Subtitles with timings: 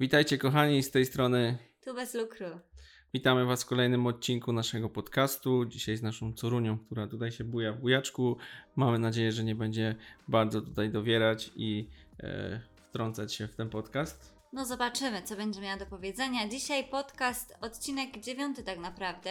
[0.00, 1.58] Witajcie kochani z tej strony.
[1.84, 2.46] Tu bez lukru.
[3.14, 5.64] Witamy Was w kolejnym odcinku naszego podcastu.
[5.64, 8.36] Dzisiaj z naszą Corunią, która tutaj się buja w bujaczku.
[8.76, 9.94] Mamy nadzieję, że nie będzie
[10.28, 11.88] bardzo tutaj dowierać i
[12.20, 14.34] e, wtrącać się w ten podcast.
[14.52, 16.48] No zobaczymy, co będzie miała do powiedzenia.
[16.48, 19.30] Dzisiaj podcast, odcinek dziewiąty tak naprawdę.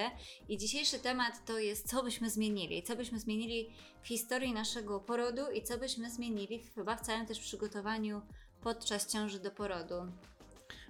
[0.50, 2.84] I dzisiejszy temat to jest, co byśmy zmienili.
[2.84, 3.70] Co byśmy zmienili
[4.04, 8.22] w historii naszego porodu i co byśmy zmienili chyba w całym też przygotowaniu
[8.62, 9.96] podczas ciąży do porodu.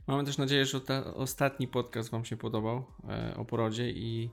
[0.08, 4.30] Mamy też nadzieję, że ta, ostatni podcast Wam się podobał e, o porodzie i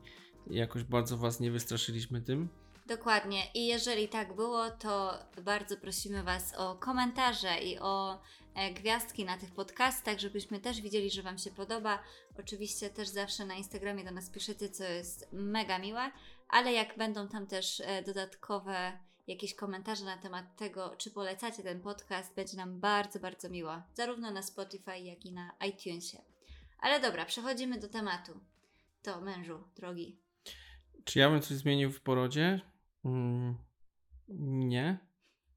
[0.50, 2.48] jakoś bardzo Was nie wystraszyliśmy tym.
[2.86, 3.42] Dokładnie.
[3.54, 8.20] I jeżeli tak było, to bardzo prosimy Was o komentarze i o
[8.54, 11.98] e, gwiazdki na tych podcastach, żebyśmy też widzieli, że Wam się podoba.
[12.38, 16.10] Oczywiście też zawsze na Instagramie do nas piszecie, co jest mega miłe,
[16.48, 18.92] ale jak będą tam też e, dodatkowe
[19.26, 23.82] jakieś komentarze na temat tego, czy polecacie ten podcast, będzie nam bardzo, bardzo miło.
[23.94, 26.18] Zarówno na Spotify, jak i na iTunesie.
[26.78, 28.40] Ale dobra, przechodzimy do tematu.
[29.02, 30.18] To mężu, drogi.
[31.04, 32.60] Czy ja bym coś zmienił w porodzie?
[33.04, 33.56] Mm,
[34.68, 34.98] nie.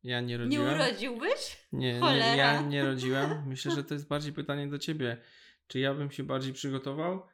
[0.04, 0.68] Ja nie rodziłem.
[0.68, 1.68] Nie urodziłbyś?
[1.72, 3.30] Nie, nie, ja nie rodziłem.
[3.50, 5.18] Myślę, że to jest bardziej pytanie do ciebie.
[5.68, 7.28] Czy ja bym się bardziej przygotował?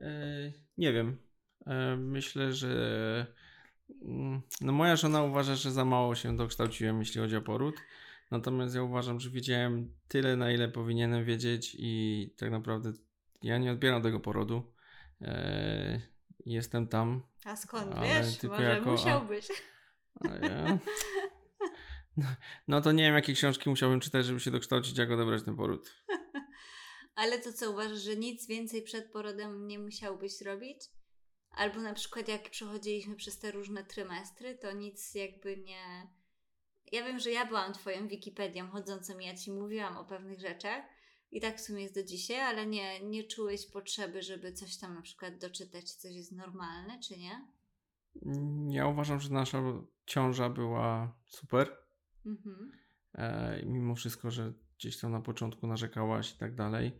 [0.00, 1.18] E, nie wiem.
[1.66, 3.26] E, myślę, że
[4.60, 7.76] no moja żona uważa, że za mało się dokształciłem, jeśli chodzi o poród.
[8.30, 12.92] Natomiast ja uważam, że wiedziałem tyle, na ile powinienem wiedzieć i tak naprawdę
[13.42, 14.72] ja nie odbieram tego porodu.
[15.22, 16.00] E,
[16.46, 17.22] jestem tam.
[17.44, 18.42] A skąd wiesz?
[18.42, 19.48] Może jako- a- musiałbyś.
[20.20, 20.78] A ja...
[22.68, 25.94] No to nie wiem, jakie książki musiałbym czytać, żeby się dokształcić, jak odebrać ten poród.
[27.14, 30.78] Ale to co uważasz, że nic więcej przed porodem nie musiałbyś robić?
[31.56, 36.10] Albo na przykład jak przechodziliśmy przez te różne trymestry, to nic jakby nie.
[36.92, 40.84] Ja wiem, że ja byłam Twoją Wikipedią chodzącą i ja Ci mówiłam o pewnych rzeczach
[41.32, 44.94] i tak w sumie jest do dzisiaj, ale nie, nie czułeś potrzeby, żeby coś tam
[44.94, 47.46] na przykład doczytać, coś jest normalne, czy nie?
[48.68, 49.62] Ja uważam, że nasza
[50.06, 51.76] ciąża była super.
[52.26, 52.72] Mhm.
[53.14, 56.92] E, mimo wszystko, że gdzieś tam na początku narzekałaś i tak dalej,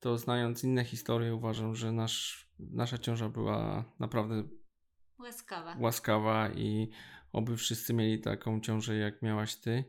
[0.00, 4.42] to znając inne historie, uważam, że nasz, nasza ciąża była naprawdę
[5.18, 5.76] Łaskawa.
[5.80, 6.90] łaskawa i
[7.32, 9.84] oby wszyscy mieli taką ciążę, jak miałaś ty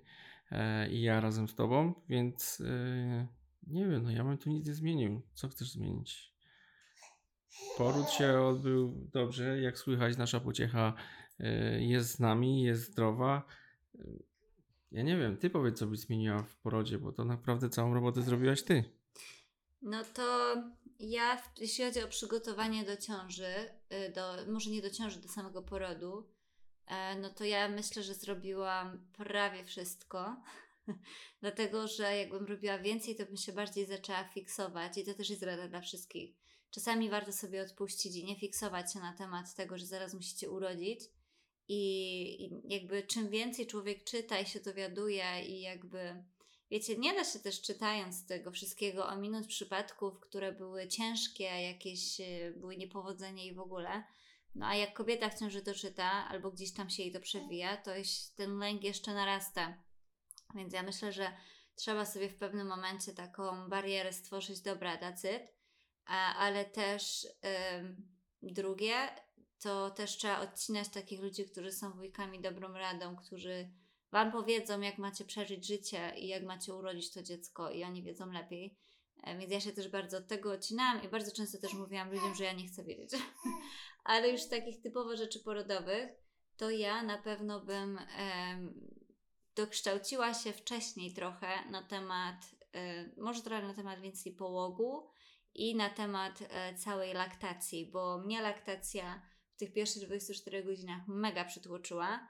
[0.52, 3.28] e, i ja razem z tobą, więc e,
[3.68, 5.22] nie wiem, no ja bym tu nic nie zmienił.
[5.34, 6.32] Co chcesz zmienić?
[7.78, 10.94] Poród się odbył dobrze, jak słychać, nasza pociecha
[11.40, 13.46] e, jest z nami, jest zdrowa.
[14.92, 18.22] Ja nie wiem, ty powiedz, co byś zmieniła w porodzie, bo to naprawdę całą robotę
[18.22, 18.84] zrobiłaś ty.
[19.82, 20.56] No to
[21.00, 23.54] ja, jeśli chodzi o przygotowanie do ciąży,
[24.08, 26.30] y, do, może nie do ciąży, do samego porodu,
[26.88, 30.42] e, no to ja myślę, że zrobiłam prawie wszystko.
[31.42, 35.44] Dlatego, że jakbym robiła więcej, to bym się bardziej zaczęła fiksować i to też jest
[35.44, 36.36] rada dla wszystkich.
[36.72, 41.00] Czasami warto sobie odpuścić i nie fiksować się na temat tego, że zaraz musicie urodzić.
[41.68, 46.24] I, I jakby czym więcej człowiek czyta i się dowiaduje i jakby
[46.72, 52.54] Wiecie, nie da się też czytając tego wszystkiego ominąć przypadków, które były ciężkie, jakieś y,
[52.58, 54.04] były niepowodzenia i w ogóle.
[54.56, 57.78] No a jak kobieta w ciąży to czyta, albo gdzieś tam się jej to przewija,
[57.78, 57.92] to
[58.36, 59.84] ten lęk jeszcze narasta.
[60.56, 61.32] Więc ja myślę, że
[61.76, 65.00] trzeba sobie w pewnym momencie taką barierę stworzyć, dobra.
[66.06, 67.28] A, ale też
[67.76, 68.08] ym,
[68.42, 68.96] drugie,
[69.60, 73.72] to też trzeba odcinać takich ludzi, którzy są wujkami dobrą radą, którzy
[74.12, 78.32] Wam powiedzą, jak macie przeżyć życie i jak macie urodzić to dziecko, i oni wiedzą
[78.32, 78.78] lepiej.
[79.24, 82.36] E, Więc ja się też bardzo od tego odcinałam i bardzo często też mówiłam ludziom,
[82.36, 83.12] że ja nie chcę wiedzieć.
[84.04, 86.10] Ale już takich typowo rzeczy porodowych,
[86.58, 88.90] to ja na pewno bym em,
[89.56, 92.36] dokształciła się wcześniej trochę na temat,
[92.74, 95.10] e, może trochę na temat więcej połogu
[95.54, 99.22] i na temat e, całej laktacji, bo mnie laktacja
[99.56, 102.28] w tych pierwszych 24 godzinach mega przytłoczyła.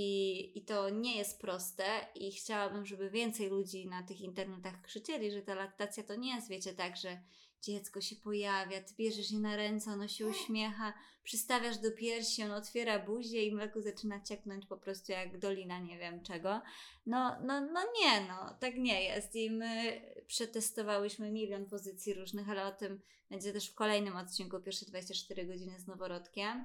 [0.00, 5.30] I, I to nie jest proste, i chciałabym, żeby więcej ludzi na tych internetach krzyczeli,
[5.30, 7.20] że ta laktacja to nie jest, wiecie, tak, że
[7.62, 10.92] dziecko się pojawia, ty bierzesz je na ręce, ono się uśmiecha,
[11.24, 15.98] przystawiasz do piersi, ono otwiera buzię i mleko zaczyna cieknąć po prostu jak dolina nie
[15.98, 16.62] wiem czego.
[17.06, 19.34] No, no, no nie, no, tak nie jest.
[19.34, 23.00] I my przetestowałyśmy milion pozycji różnych, ale o tym
[23.30, 26.64] będzie też w kolejnym odcinku, pierwsze 24 godziny z noworodkiem.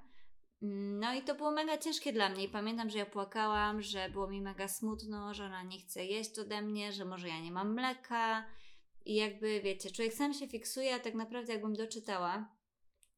[0.65, 2.43] No i to było mega ciężkie dla mnie.
[2.43, 6.39] I pamiętam, że ja płakałam, że było mi mega smutno, że ona nie chce jeść
[6.39, 8.45] ode mnie, że może ja nie mam mleka.
[9.05, 12.55] I jakby wiecie, człowiek sam się fiksuje, a tak naprawdę jakbym doczytała,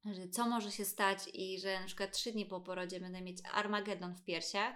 [0.06, 3.38] że co może się stać i że na przykład trzy dni po porodzie będę mieć
[3.54, 4.76] Armagedon w piersiach,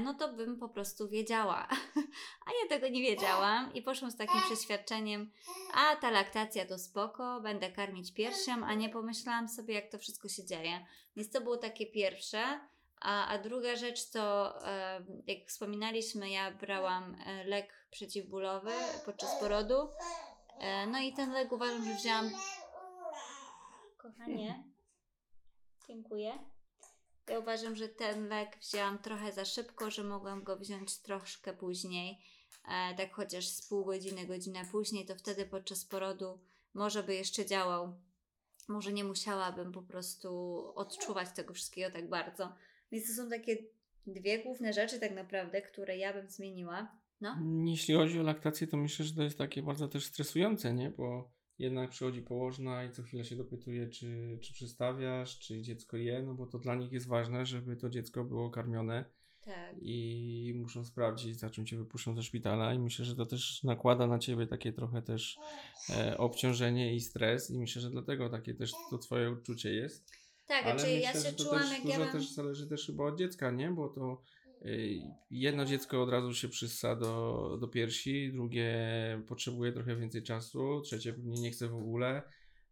[0.00, 1.68] no to bym po prostu wiedziała.
[2.46, 5.30] A ja tego nie wiedziałam i poszłam z takim przeświadczeniem,
[5.74, 10.28] a ta laktacja to spoko, będę karmić piersią, a nie pomyślałam sobie, jak to wszystko
[10.28, 10.86] się dzieje.
[11.16, 12.60] Więc to było takie pierwsze.
[13.00, 18.72] A, a druga rzecz to, e, jak wspominaliśmy, ja brałam e, lek przeciwbólowy
[19.04, 19.88] podczas porodu.
[20.60, 22.30] E, no i ten lek uważam, że wzięłam.
[23.96, 24.64] Kochanie,
[25.88, 26.55] dziękuję.
[27.28, 32.18] Ja uważam, że ten lek wzięłam trochę za szybko, że mogłam go wziąć troszkę później.
[32.68, 36.40] E, tak chociaż z pół godziny, godzinę później, to wtedy podczas porodu
[36.74, 37.94] może by jeszcze działał.
[38.68, 42.52] Może nie musiałabym po prostu odczuwać tego wszystkiego tak bardzo.
[42.92, 43.56] Więc to są takie
[44.06, 46.96] dwie główne rzeczy tak naprawdę, które ja bym zmieniła.
[47.20, 47.36] No.
[47.64, 50.90] Jeśli chodzi o laktację, to myślę, że to jest takie bardzo też stresujące, nie?
[50.90, 56.22] Bo jednak przychodzi położna i co chwilę się dopytuje, czy, czy przystawiasz, czy dziecko je,
[56.22, 59.04] no bo to dla nich jest ważne, żeby to dziecko było karmione
[59.44, 59.76] Tak.
[59.82, 64.06] i muszą sprawdzić, za czym cię wypuszczą ze szpitala i myślę, że to też nakłada
[64.06, 65.38] na ciebie takie trochę też
[65.90, 70.10] e, obciążenie i stres i myślę, że dlatego takie też to twoje uczucie jest.
[70.48, 72.12] Tak, Ale znaczy ja myślę, się że to czułam, też jak ja bym...
[72.12, 73.70] też zależy też chyba od dziecka, nie?
[73.70, 74.22] Bo to
[75.30, 78.76] jedno dziecko od razu się przyssa do, do piersi, drugie
[79.28, 82.22] potrzebuje trochę więcej czasu, trzecie pewnie nie chce w ogóle,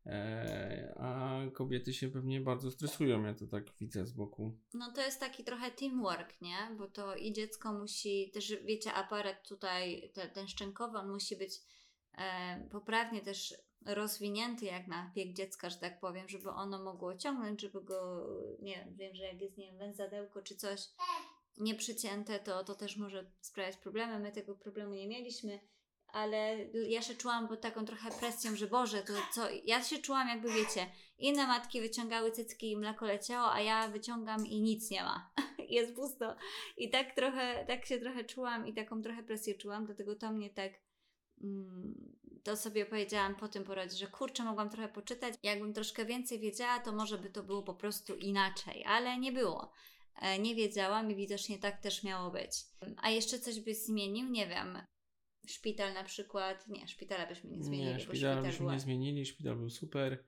[0.06, 4.58] e, a kobiety się pewnie bardzo stresują, ja to tak widzę z boku.
[4.74, 6.76] No to jest taki trochę teamwork, nie?
[6.78, 11.52] Bo to i dziecko musi, też wiecie, aparat tutaj, te, ten szczękowy, on musi być
[12.18, 13.54] e, poprawnie też
[13.86, 18.26] rozwinięty jak na bieg dziecka, że tak powiem, żeby ono mogło ciągnąć, żeby go,
[18.62, 20.80] nie wiem, wiem, że jak jest, nie wiem, węzadełko czy coś
[21.58, 24.18] nieprzycięte, to, to też może sprawiać problemy.
[24.18, 25.60] My tego problemu nie mieliśmy,
[26.06, 30.28] ale ja się czułam pod taką trochę presją, że Boże, to co, ja się czułam
[30.28, 30.86] jakby, wiecie,
[31.18, 35.30] inne matki wyciągały cycki i mleko leciało, a ja wyciągam i nic nie ma.
[35.68, 36.36] jest pusto.
[36.76, 40.50] I tak trochę, tak się trochę czułam i taką trochę presję czułam, dlatego to mnie
[40.50, 40.72] tak
[41.42, 42.14] mm,
[42.44, 45.34] to sobie powiedziałam po tym porodzie, że kurczę, mogłam trochę poczytać.
[45.42, 49.72] Jakbym troszkę więcej wiedziała, to może by to było po prostu inaczej, ale nie było.
[50.22, 52.50] E, Nie wiedziałam i widocznie tak też miało być.
[52.96, 54.28] A jeszcze coś byś zmienił?
[54.28, 54.78] Nie wiem.
[55.46, 56.68] Szpital na przykład.
[56.68, 58.74] Nie, szpitala byśmy nie zmienili, Nie, bo szpital szpital byśmy była...
[58.74, 60.24] nie zmienili, szpital był super.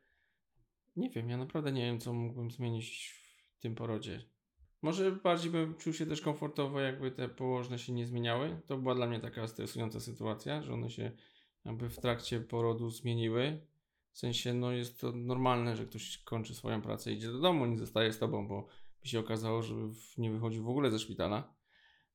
[0.96, 3.14] Nie wiem, ja naprawdę nie wiem, co mógłbym zmienić
[3.56, 4.22] w tym porodzie.
[4.82, 8.60] Może bardziej bym czuł się też komfortowo, jakby te położne się nie zmieniały.
[8.66, 11.12] To była dla mnie taka stresująca sytuacja, że one się
[11.64, 13.66] jakby w trakcie porodu zmieniły.
[14.12, 17.78] W sensie, no jest to normalne, że ktoś kończy swoją pracę, idzie do domu, nie
[17.78, 18.68] zostaje z tobą, bo
[19.02, 19.74] by się okazało, że
[20.18, 21.54] nie wychodził w ogóle ze szpitala.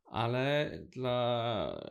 [0.05, 1.89] Ale dla,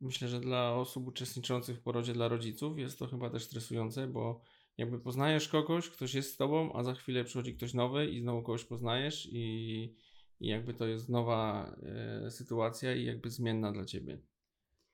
[0.00, 4.42] myślę, że dla osób uczestniczących w porodzie, dla rodziców jest to chyba też stresujące, bo
[4.78, 8.42] jakby poznajesz kogoś, ktoś jest z tobą, a za chwilę przychodzi ktoś nowy i znowu
[8.42, 9.94] kogoś poznajesz i,
[10.40, 14.18] i jakby to jest nowa e, sytuacja i jakby zmienna dla ciebie.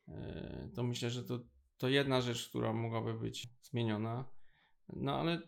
[0.08, 1.40] E, to myślę, że to,
[1.78, 4.24] to jedna rzecz, która mogłaby być zmieniona,
[4.88, 5.42] no ale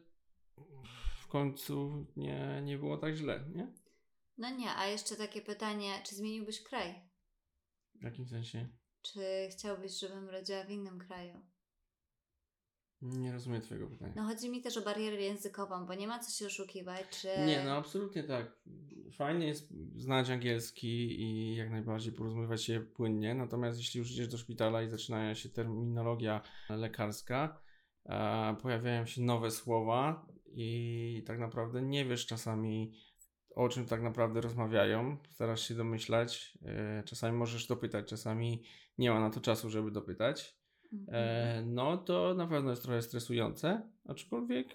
[1.31, 3.73] końcu nie, nie było tak źle, nie?
[4.39, 6.95] No nie, a jeszcze takie pytanie, czy zmieniłbyś kraj?
[7.95, 8.69] W jakim sensie?
[9.03, 11.47] Czy chciałbyś, żebym rodziła w innym kraju?
[13.03, 14.13] Nie rozumiem twojego pytania.
[14.17, 17.29] No chodzi mi też o barierę językową, bo nie ma co się oszukiwać, czy...
[17.47, 18.61] Nie, no absolutnie tak.
[19.13, 24.39] Fajnie jest znać angielski i jak najbardziej porozumiewać się płynnie, natomiast jeśli już idziesz do
[24.39, 27.61] szpitala i zaczyna się terminologia lekarska,
[28.07, 32.93] e, pojawiają się nowe słowa i tak naprawdę nie wiesz czasami
[33.55, 38.63] o czym tak naprawdę rozmawiają, starasz się domyślać, e, czasami możesz dopytać, czasami
[38.99, 40.57] nie ma na to czasu, żeby dopytać.
[40.93, 41.09] Mhm.
[41.11, 44.67] E, no to na pewno jest trochę stresujące, aczkolwiek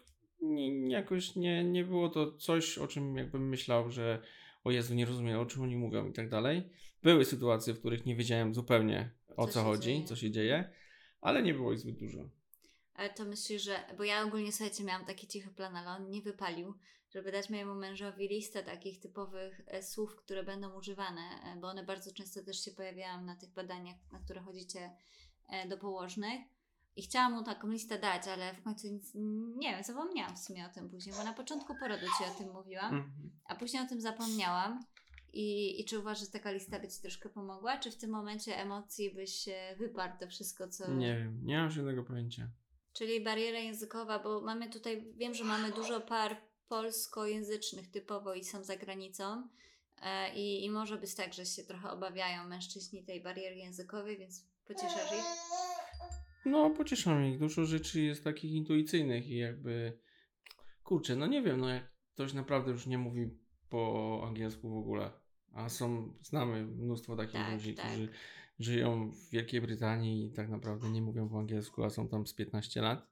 [0.41, 4.22] nie, jakoś nie, nie było to coś, o czym jakbym myślał, że
[4.63, 6.63] o Jezu, nie rozumiem, o czym oni mówią i tak dalej.
[7.03, 10.03] Były sytuacje, w których nie wiedziałem zupełnie o Co co, chodzi, dzieje.
[10.03, 10.70] co się dzieje,
[11.22, 12.29] ale nie było ich zbyt dużo.
[13.15, 13.79] To myślisz, że.
[13.97, 16.73] Bo ja ogólnie słuchajcie, miałam taki cichy plan, ale on nie wypalił,
[17.09, 21.83] żeby dać mojemu mężowi listę takich typowych e, słów, które będą używane, e, bo one
[21.83, 24.91] bardzo często też się pojawiają na tych badaniach, na które chodzicie
[25.49, 26.41] e, do położnych.
[26.95, 29.11] I chciałam mu taką listę dać, ale w końcu nic,
[29.57, 32.53] nie wiem, zapomniałam w sumie o tym później, bo na początku porodu ci o tym
[32.53, 33.31] mówiłam, Mhm.
[33.45, 34.79] a później o tym zapomniałam.
[35.33, 37.77] I, I czy uważasz, że taka lista by ci troszkę pomogła?
[37.77, 39.45] Czy w tym momencie emocji byś
[39.77, 40.91] wyparł to wszystko, co.
[40.93, 42.49] Nie wiem, nie mam żadnego pojęcia.
[42.97, 46.37] Czyli bariera językowa, bo mamy tutaj, wiem, że mamy dużo par
[46.67, 49.47] polskojęzycznych typowo i są za granicą.
[50.01, 54.47] E, i, I może być tak, że się trochę obawiają mężczyźni tej bariery językowej, więc
[54.65, 55.25] pocieszasz ich.
[56.45, 57.39] No, pocieszam ich.
[57.39, 59.99] Dużo rzeczy jest takich intuicyjnych i jakby,
[60.83, 63.29] kurczę, no nie wiem, no jak ktoś naprawdę już nie mówi
[63.69, 65.11] po angielsku w ogóle,
[65.55, 67.85] A są, znamy mnóstwo takich Tak, ludzi, tak.
[67.85, 68.09] którzy
[68.59, 72.33] żyją w Wielkiej Brytanii i tak naprawdę nie mówią po angielsku, a są tam z
[72.33, 73.07] 15 lat.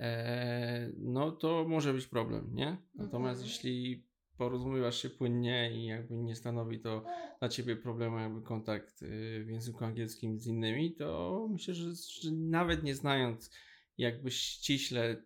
[0.00, 2.76] E, no to może być problem, nie?
[2.94, 3.48] Natomiast Mhm.
[3.48, 7.04] jeśli porozumiewasz się płynnie i jakby nie stanowi to
[7.38, 11.90] dla ciebie problemu jakby kontakt y, w języku angielskim z innymi, to myślę, że,
[12.22, 13.50] że nawet nie znając
[13.98, 15.16] jakby ściśle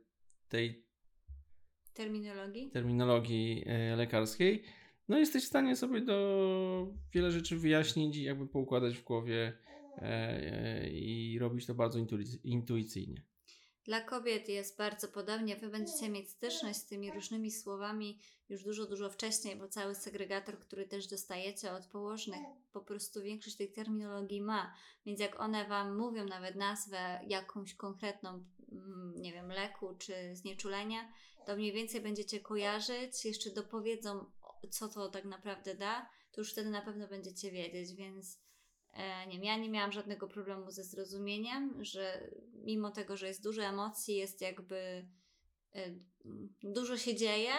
[0.49, 0.87] tej
[1.95, 2.71] Terminologii?
[2.71, 4.63] terminologii e, lekarskiej,
[5.13, 9.59] no jesteś w stanie sobie do wiele rzeczy wyjaśnić i jakby poukładać w głowie
[9.97, 13.23] e, e, i robić to bardzo intuic- intuicyjnie.
[13.85, 15.57] Dla kobiet jest bardzo podobnie.
[15.57, 20.59] Wy będziecie mieć styczność z tymi różnymi słowami już dużo, dużo wcześniej, bo cały segregator,
[20.59, 22.41] który też dostajecie od położnych,
[22.73, 24.75] po prostu większość tej terminologii ma.
[25.07, 31.13] Więc jak one Wam mówią nawet nazwę jakąś konkretną, mm, nie wiem, leku czy znieczulenia,
[31.47, 34.25] to mniej więcej będziecie kojarzyć, jeszcze dopowiedzą,
[34.69, 38.43] co to tak naprawdę da, to już wtedy na pewno będziecie wiedzieć, więc
[38.93, 43.43] E, nie wiem, ja nie miałam żadnego problemu ze zrozumieniem, że mimo tego, że jest
[43.43, 45.07] dużo emocji, jest jakby
[45.75, 45.91] e,
[46.63, 47.53] dużo się dzieje,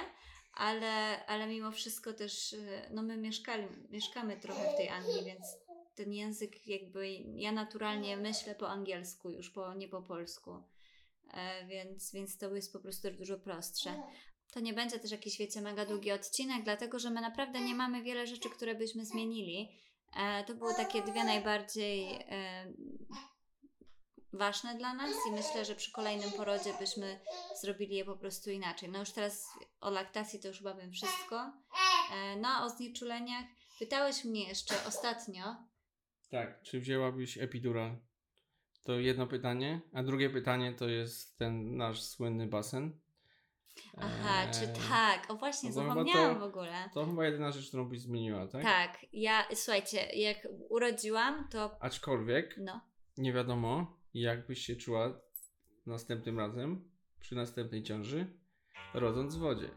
[0.54, 5.42] ale, ale mimo wszystko też, e, no my mieszkali, mieszkamy trochę w tej Anglii, więc
[5.96, 10.64] ten język jakby, ja naturalnie myślę po angielsku już, po, nie po polsku,
[11.68, 14.04] więc, więc to jest po prostu dużo prostsze.
[14.54, 18.04] To nie będzie też jakiś, wiecie, mega długi odcinek, dlatego że my naprawdę nie mamy
[18.04, 19.70] wiele rzeczy, które byśmy zmienili.
[20.16, 22.74] E, to były takie dwie najbardziej e,
[24.34, 27.20] ważne dla nas i myślę, że przy kolejnym porodzie byśmy
[27.62, 28.90] zrobili je po prostu inaczej.
[28.90, 29.48] No już teraz
[29.82, 31.54] o laktacji to już chyba wiem wszystko.
[32.14, 33.46] E, no o znieczuleniach
[33.80, 35.56] pytałeś mnie jeszcze ostatnio.
[36.30, 36.62] Tak.
[36.62, 37.98] Czy wzięłabyś epidural?
[38.84, 39.82] To jedno pytanie.
[39.94, 43.00] A drugie pytanie to jest ten nasz słynny basen.
[43.98, 45.32] Aha, czy Eee, tak?
[45.32, 46.90] O właśnie, no zapomniałam to- w ogóle.
[46.94, 48.64] To chyba jedyna rzecz, którą byś zmieniła, tak?
[48.64, 52.82] Tak, ja, słuchajcie, jak urodziłam, to Aczkolwiek no,
[53.18, 55.22] nie wiadomo, jak byś się czuła
[55.86, 58.38] następnym razem, przy następnej ciąży,
[58.94, 59.70] rodząc w wodzie.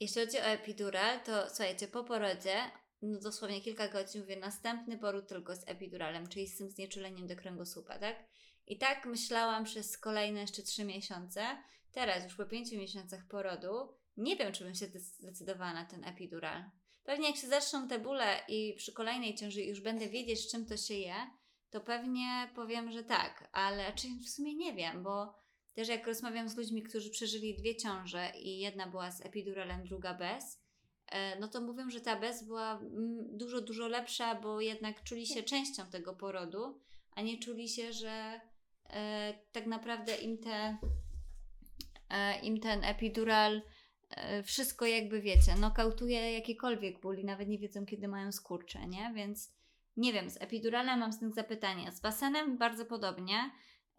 [0.00, 2.56] Jeśli chodzi o epidural, to słuchajcie, po porodzie,
[3.02, 7.36] no dosłownie kilka godzin mówię, następny poród tylko z epiduralem, czyli z tym znieczuleniem do
[7.36, 8.16] kręgosłupa, tak?
[8.66, 11.40] I tak myślałam przez kolejne jeszcze trzy miesiące.
[11.94, 16.64] Teraz, już po pięciu miesiącach porodu, nie wiem, czy bym się zdecydowała na ten epidural.
[17.04, 20.66] Pewnie jak się zaczną te bóle i przy kolejnej ciąży już będę wiedzieć, z czym
[20.66, 21.14] to się je,
[21.70, 25.34] to pewnie powiem, że tak, ale czy w sumie nie wiem, bo
[25.74, 30.14] też jak rozmawiam z ludźmi, którzy przeżyli dwie ciąże i jedna była z epiduralem, druga
[30.14, 30.62] bez,
[31.06, 35.26] e, no to mówią, że ta bez była mm, dużo, dużo lepsza, bo jednak czuli
[35.26, 38.40] się częścią tego porodu, a nie czuli się, że
[38.90, 40.78] e, tak naprawdę im, te,
[42.42, 43.62] im ten epidural
[44.10, 49.12] e, wszystko jakby wiecie, nokautuje jakikolwiek ból i nawet nie wiedzą, kiedy mają skurcze, nie?
[49.14, 49.52] Więc
[49.96, 51.92] nie wiem, z epiduralem mam znak zapytania.
[51.92, 53.50] Z basenem bardzo podobnie.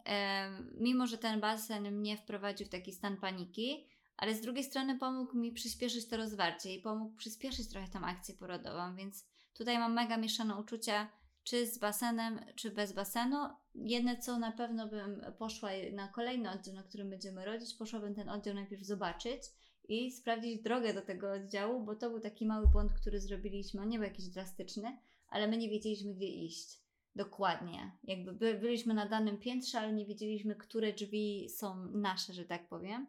[0.04, 4.98] Em, mimo, że ten basen mnie wprowadził w taki stan paniki, ale z drugiej strony
[4.98, 9.94] pomógł mi przyspieszyć to rozwarcie i pomógł przyspieszyć trochę tą akcję porodową, więc tutaj mam
[9.94, 11.08] mega mieszane uczucia,
[11.46, 13.36] czy z basenem, czy bez basenu.
[13.74, 18.28] Jedne, co na pewno bym poszła na kolejny oddział, na którym będziemy rodzić, poszłabym ten
[18.28, 19.42] oddział najpierw zobaczyć
[19.88, 23.88] i sprawdzić drogę do tego oddziału, bo to był taki mały błąd, który zrobiliśmy, on
[23.88, 24.98] nie był jakiś drastyczny,
[25.28, 26.80] ale my nie wiedzieliśmy, gdzie iść.
[27.16, 27.92] Dokładnie.
[28.04, 32.68] Jakby by, byliśmy na danym piętrze, ale nie wiedzieliśmy, które drzwi są nasze, że tak
[32.68, 33.06] powiem.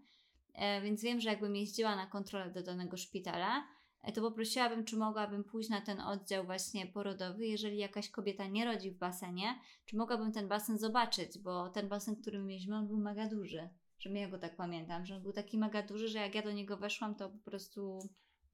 [0.53, 3.67] E, więc wiem, że jakbym jeździła na kontrolę do danego szpitala,
[4.15, 8.91] to poprosiłabym, czy mogłabym pójść na ten oddział właśnie porodowy, jeżeli jakaś kobieta nie rodzi
[8.91, 12.97] w basenie, czy mogłabym ten basen zobaczyć, bo ten basen, który my mieliśmy, on był
[12.97, 13.69] mega duży.
[13.99, 16.51] Że ja go tak pamiętam, że on był taki mega duży, że jak ja do
[16.51, 17.99] niego weszłam, to po prostu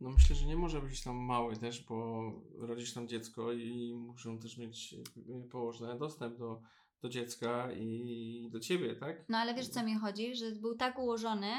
[0.02, 4.40] No myślę, że nie może być tam mały też, bo rodzisz tam dziecko i muszą
[4.40, 6.62] też mieć y, położne dostęp do,
[7.02, 9.26] do dziecka i do ciebie, tak?
[9.30, 11.52] No ale wiesz co mi chodzi, że był tak ułożony,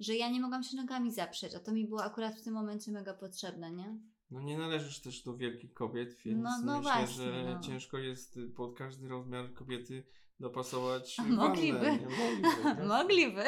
[0.00, 2.90] że ja nie mogłam się nogami zaprzeć, a to mi było akurat w tym momencie
[2.92, 3.98] mega potrzebne, nie?
[4.30, 7.60] No nie należysz też do wielkich kobiet, więc No- no myślę, właśnie, że no.
[7.60, 10.04] ciężko jest y, pod każdy rozmiar kobiety
[10.40, 11.78] dopasować mogliby.
[11.78, 12.48] Mogliby.
[12.62, 12.84] tak?
[12.98, 13.44] Mogliby.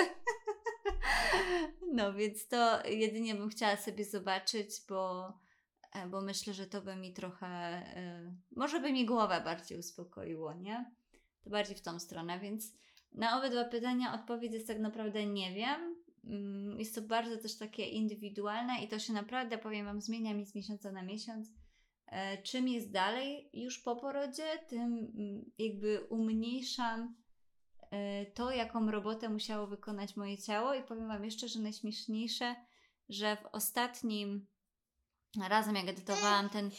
[1.92, 5.32] No więc to jedynie bym chciała sobie zobaczyć, bo,
[5.92, 10.54] e, bo myślę, że to by mi trochę, e, może by mi głowę bardziej uspokoiło,
[10.54, 10.94] nie?
[11.44, 12.72] To bardziej w tą stronę, więc
[13.12, 15.89] na obydwa pytania odpowiedź jest tak naprawdę nie wiem.
[16.24, 20.46] Mm, Jest to bardzo też takie indywidualne i to się naprawdę, powiem Wam, zmienia mi
[20.46, 21.48] z miesiąca na miesiąc.
[22.06, 27.14] E, Czym jest dalej już po porodzie, tym mm, jakby umniejszam
[27.90, 32.54] e, to, jaką robotę musiało wykonać moje ciało i powiem Wam jeszcze, że najśmieszniejsze,
[33.08, 34.46] że w ostatnim
[35.48, 36.70] razem jak edytowałam ten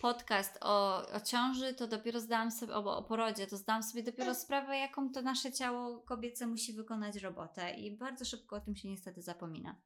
[0.00, 4.34] podcast o, o ciąży, to dopiero zdałam sobie, o, o porodzie, to zdałam sobie dopiero
[4.34, 8.88] sprawę, jaką to nasze ciało kobiece musi wykonać robotę i bardzo szybko o tym się
[8.88, 9.80] niestety zapomina.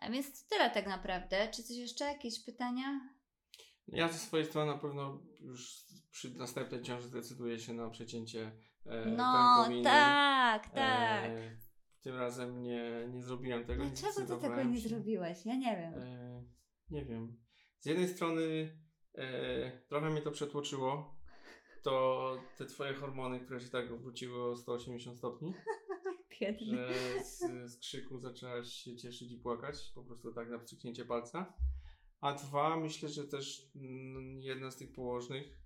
[0.00, 1.48] A Więc tyle tak naprawdę.
[1.48, 2.04] Czy coś jeszcze?
[2.04, 3.00] Jakieś pytania?
[3.88, 8.52] Ja ze swojej strony na pewno już przy następnej ciąży zdecyduję się na przecięcie
[8.86, 11.24] e, No, tak, tak.
[11.24, 11.56] E,
[12.00, 13.84] tym razem nie, nie zrobiłem tego.
[13.84, 15.46] nie Dlaczego ty tego nie zrobiłeś?
[15.46, 15.94] Ja nie wiem.
[15.94, 16.44] E,
[16.90, 17.36] nie wiem.
[17.78, 18.76] Z jednej strony
[19.14, 21.16] e, trochę mnie to przetłoczyło.
[21.82, 25.54] To te twoje hormony, które się tak obróciły o 180 stopni,
[26.40, 26.76] Biedny.
[26.76, 31.54] że z, z krzyku zaczęłaś się cieszyć i płakać, po prostu tak na pstryknięcie palca.
[32.20, 35.58] A dwa, myślę, że też mm, jedna z tych położnych,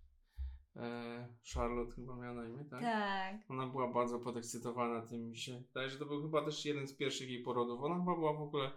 [0.76, 2.80] e, Charlotte chyba miała na imię, tak?
[2.80, 3.36] Tak.
[3.48, 5.30] Ona była bardzo podekscytowana tym.
[5.30, 7.82] Mi się wydaje, że to był chyba też jeden z pierwszych jej porodów.
[7.82, 8.70] Ona chyba była w ogóle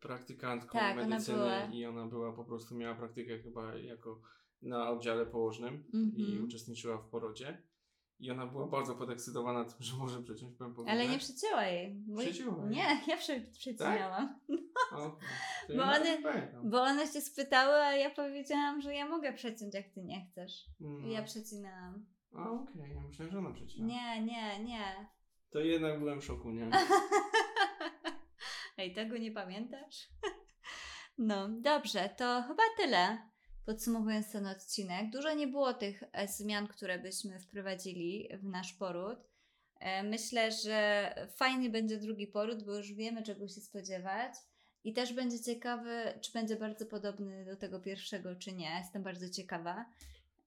[0.00, 1.64] praktykantką Tak, ona medycyny była.
[1.64, 4.20] i ona była po prostu, miała praktykę chyba jako
[4.62, 5.84] na oddziale położnym
[6.16, 6.44] i Mhm.
[6.44, 7.62] uczestniczyła w porodzie.
[8.18, 10.92] I ona była bardzo podekscytowana tym, że może przeciąć pępowinę.
[10.92, 11.94] Ale nie przecięła jej.
[12.06, 12.20] Bo...
[12.20, 12.70] Przecięła jej.
[12.76, 14.38] Nie, ja prze, przecinałam.
[14.92, 14.96] O,
[15.68, 16.70] to Bo one- pamiętam.
[16.70, 20.66] Bo one się spytały, a ja powiedziałam, że ja mogę przeciąć, jak ty nie chcesz.
[20.80, 21.04] Mm.
[21.06, 22.06] I ja przecinałam.
[22.36, 23.88] A okej, ja myślałem, że ona przecięła.
[23.88, 25.08] Nie, nie, nie.
[25.50, 26.70] To jednak byłem w szoku, nie?
[28.80, 30.08] Ej, tego nie pamiętasz?
[31.18, 33.18] No, dobrze, to chyba tyle.
[33.66, 39.18] Podsumowując ten odcinek, dużo nie było tych e, zmian, które byśmy wprowadzili w nasz poród.
[39.80, 44.32] E, Myślę, że fajny będzie drugi poród, bo już wiemy, czego się spodziewać.
[44.84, 48.78] I też będzie ciekawy, czy będzie bardzo podobny do tego pierwszego, czy nie.
[48.78, 49.84] Jestem bardzo ciekawa.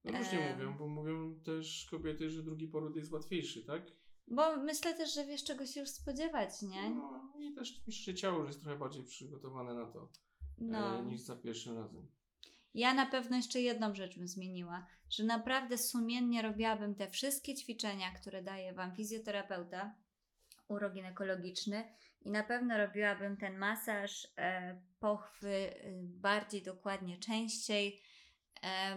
[0.04, 0.52] No różnie Em.
[0.58, 3.82] mówią, bo mówią też kobiety, że drugi poród jest łatwiejszy, tak?
[4.28, 6.90] Bo myślę też, że wiesz, czego się już spodziewać, nie?
[6.90, 10.08] No i też myślę, że ciało już jest trochę bardziej przygotowane na to
[10.58, 10.98] No.
[10.98, 12.06] e, niż za pierwszym razem.
[12.74, 18.10] Ja na pewno jeszcze jedną rzecz bym zmieniła, że naprawdę sumiennie robiłabym te wszystkie ćwiczenia,
[18.10, 19.94] które daje Wam fizjoterapeuta
[20.68, 21.84] uroginekologiczny
[22.22, 28.13] i na pewno robiłabym ten masaż e, pochwy e, bardziej dokładnie, częściej, e,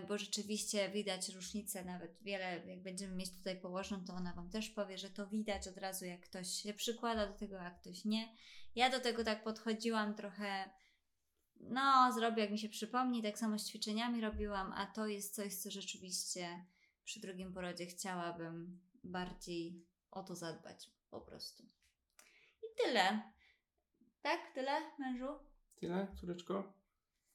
[0.08, 4.70] bo rzeczywiście widać różnicę, nawet wiele, jak będziemy mieć tutaj położną, to ona Wam też
[4.70, 8.30] powie, że to widać od razu, jak ktoś się przykłada do tego, a ktoś nie.
[8.76, 10.70] Ja do tego tak podchodziłam trochę
[11.60, 15.56] no, zrobię jak mi się przypomni, tak samo z ćwiczeniami robiłam, a to jest coś,
[15.56, 16.66] co rzeczywiście
[17.04, 21.64] przy drugim porodzie chciałabym bardziej o to zadbać, po prostu.
[22.64, 23.32] I tyle.
[24.22, 24.54] Tak?
[24.54, 25.28] Tyle, mężu?
[25.76, 26.74] Tyle, córeczko?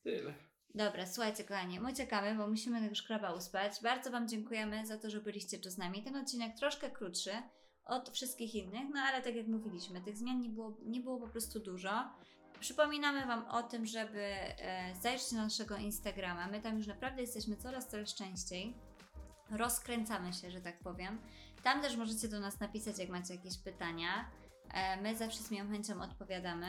[0.03, 0.52] Tyle.
[0.75, 3.73] Dobra, słuchajcie kochani, my uciekamy, bo musimy tego szkraba uspać.
[3.83, 6.03] Bardzo Wam dziękujemy za to, że byliście tu z nami.
[6.03, 7.33] Ten odcinek troszkę krótszy
[7.85, 11.29] od wszystkich innych, no ale tak jak mówiliśmy, tych zmian nie było, nie było po
[11.29, 11.91] prostu dużo.
[12.61, 16.47] Przypominamy Wam o tym, żeby e, zajrzeć na naszego Instagrama.
[16.47, 18.75] My tam już naprawdę jesteśmy coraz, coraz częściej.
[19.51, 21.19] Rozkręcamy się, że tak powiem.
[21.63, 24.31] Tam też możecie do nas napisać, jak macie jakieś pytania.
[24.75, 26.69] E, my zawsze z miłą chęcią odpowiadamy.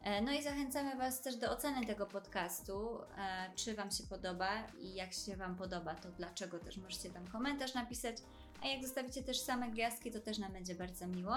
[0.00, 4.66] E, No i zachęcamy Was też do oceny tego podcastu, e, czy Wam się podoba
[4.78, 8.16] i jak się Wam podoba, to dlaczego też możecie tam komentarz napisać,
[8.62, 11.34] a jak zostawicie też same gwiazdki, to też nam będzie bardzo miło.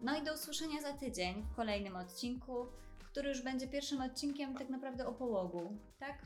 [0.00, 2.66] No i do usłyszenia za tydzień w kolejnym odcinku,
[3.04, 6.18] który już będzie pierwszym odcinkiem tak naprawdę o połogu, tak?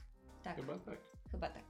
[0.43, 0.99] Tak, Chyba tak.
[1.31, 1.65] chyba tak.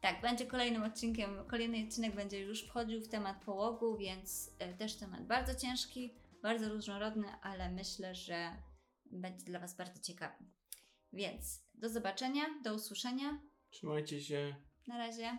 [0.00, 4.94] Tak, będzie kolejnym odcinkiem, kolejny odcinek będzie już wchodził w temat połogu, więc e, też
[4.96, 8.52] temat bardzo ciężki, bardzo różnorodny, ale myślę, że
[9.10, 10.44] będzie dla Was bardzo ciekawy.
[11.12, 13.40] Więc do zobaczenia, do usłyszenia.
[13.70, 14.56] Trzymajcie się.
[14.86, 15.38] Na razie.